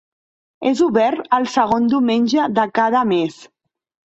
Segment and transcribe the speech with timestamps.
[0.69, 3.39] És obert el segon diumenge de cada mes.